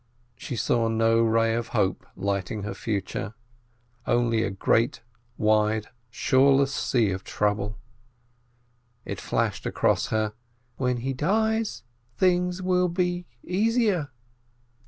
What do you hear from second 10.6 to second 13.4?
"When he dies, things will be